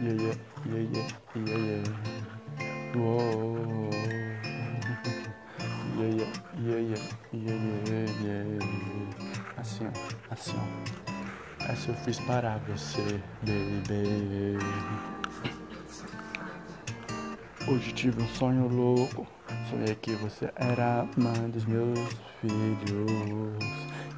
[0.00, 0.34] Yeah, yeah,
[0.66, 1.84] yeah, yeah, yeah, yeah.
[2.94, 3.90] Whoa.
[5.98, 6.98] Yeah, yeah, yeah, yeah,
[7.32, 8.58] yeah, yeah, yeah.
[9.56, 9.90] Assim, ó,
[10.30, 11.62] assim, ó.
[11.70, 14.58] Essa eu fiz para você, baby.
[17.68, 19.26] Hoje tive um sonho louco.
[19.70, 21.98] Sonhei que você era mãe dos meus
[22.40, 23.64] filhos.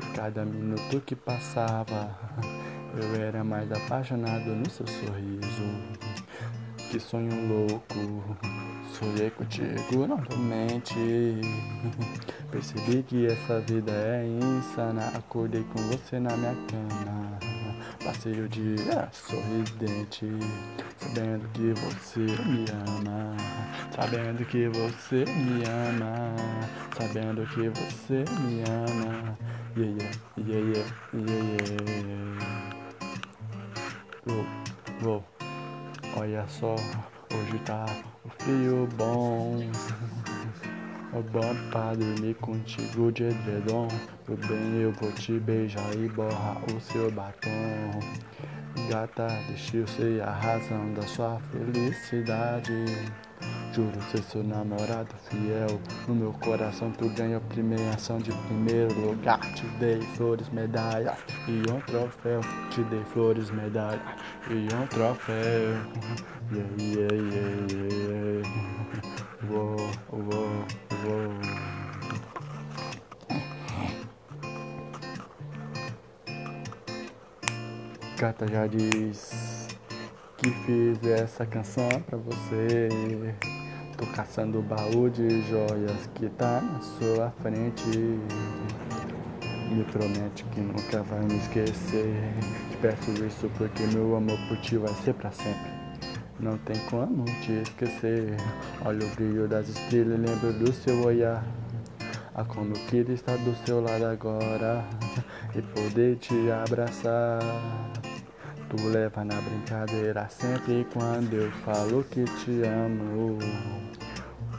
[0.00, 2.16] E cada minuto que passava,
[2.96, 5.64] eu era mais apaixonado no seu sorriso.
[6.90, 8.38] Que sonho louco.
[8.92, 10.94] Sonhei contigo novamente.
[12.50, 15.08] Percebi que essa vida é insana.
[15.16, 17.38] Acordei com você na minha cama.
[18.04, 20.28] Passei o dia sorridente,
[20.98, 23.34] sabendo que você me ama,
[23.96, 26.36] sabendo que você me ama,
[26.98, 29.38] sabendo que você me ama.
[29.76, 31.04] Yeah, yeah, yeah, yeah, yeah.
[31.14, 32.33] Uou,
[36.62, 37.84] Hoje tá
[38.24, 39.58] o frio bom.
[41.12, 43.88] É bom pra dormir contigo de edredom
[44.24, 47.50] Tudo bem, eu vou te beijar e borrar o seu batom.
[48.88, 52.84] Gata, deixa eu ser a razão da sua felicidade
[53.74, 59.40] Juro ser seu namorado fiel No meu coração tu ganhou premiação de primeiro lugar.
[59.54, 61.16] Te dei flores, medalha
[61.48, 62.40] e um troféu.
[62.70, 64.00] Te dei flores, medalha
[64.48, 65.74] e um troféu.
[66.52, 68.48] Yeah, yeah, yeah, yeah
[69.50, 69.76] Uou,
[70.12, 70.64] uou,
[71.04, 71.34] uou
[78.16, 79.68] Gata já diz
[80.36, 82.88] que fiz essa canção pra você.
[83.96, 88.18] Tô caçando o baú de joias que tá na sua frente.
[89.70, 92.32] Me promete que nunca vai me esquecer.
[92.70, 95.70] Te peço isso porque meu amor por ti vai ser pra sempre.
[96.40, 98.36] Não tem como te esquecer.
[98.84, 101.44] Olha o brilho das estrelas, lembro do seu olhar.
[102.34, 104.84] A como queria estar do seu lado agora
[105.54, 107.38] e poder te abraçar.
[108.76, 113.38] Tu leva na brincadeira sempre quando eu falo que te amo.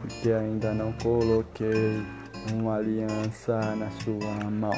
[0.00, 2.06] Porque ainda não coloquei
[2.52, 4.70] uma aliança na sua mão.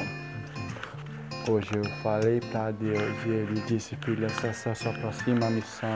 [1.47, 5.95] Hoje eu falei pra Deus e ele disse: Filha, essa é a sua próxima missão.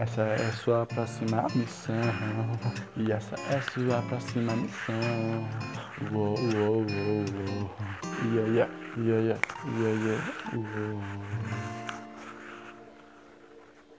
[0.00, 1.94] Essa é sua próxima missão.
[2.96, 5.48] E essa é sua próxima missão.
[6.12, 7.70] Uou, uou, uou, uou.
[8.34, 9.40] Yeah, yeah, yeah, yeah,
[9.78, 10.32] yeah, yeah.
[10.52, 11.83] Uou.